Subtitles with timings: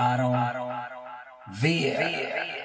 [0.00, 2.59] I don't, I don't, I don't, I don't.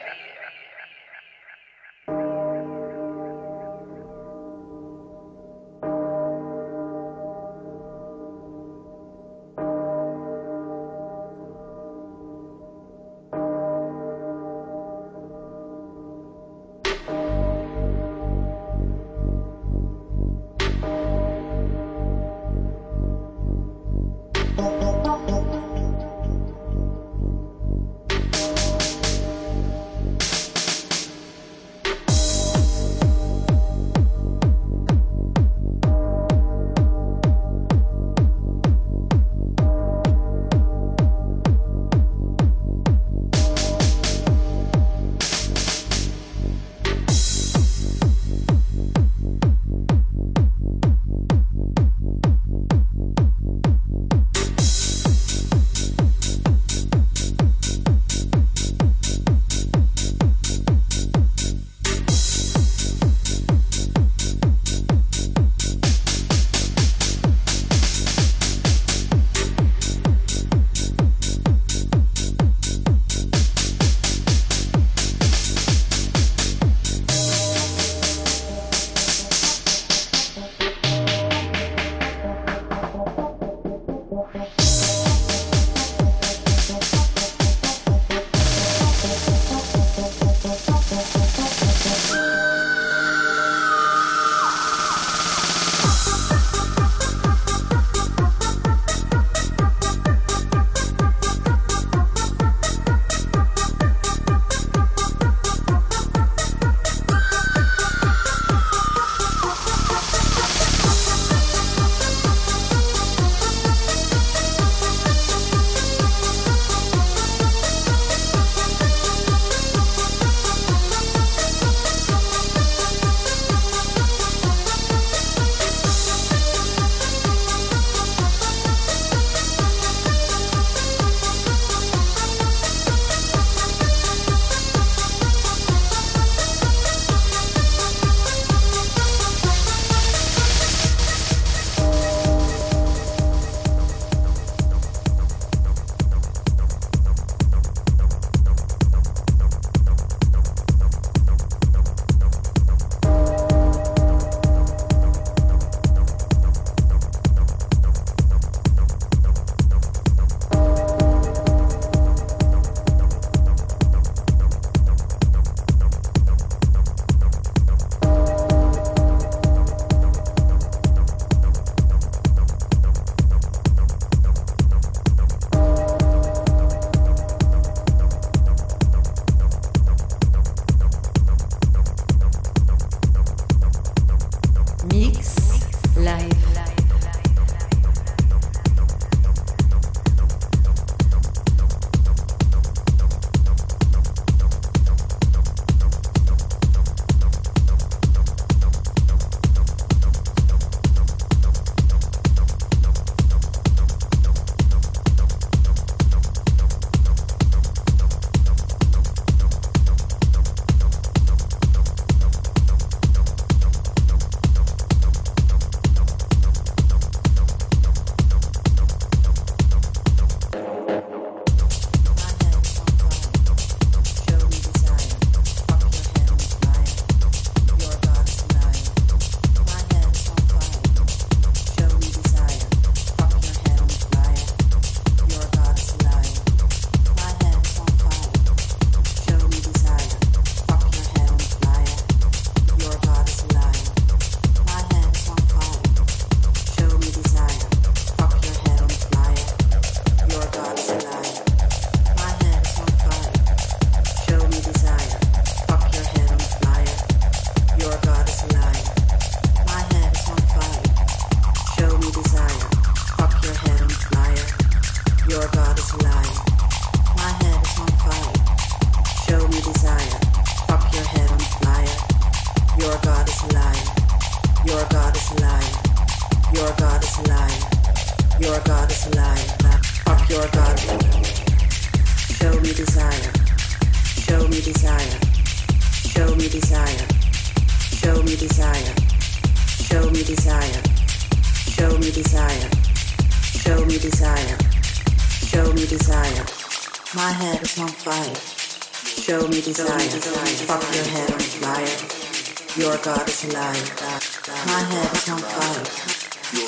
[303.44, 305.86] My head is on fire.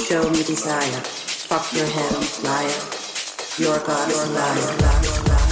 [0.05, 1.01] Show me desire.
[1.47, 2.67] Fuck your head on fire.
[3.57, 5.46] Your God is a